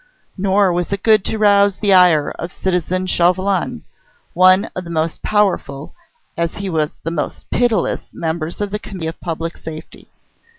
[0.35, 3.83] Nor was it good to rouse the ire of citizen Chauvelin,
[4.33, 5.93] one of the most powerful,
[6.35, 10.09] as he was the most pitiless members of the Committee of Public Safety.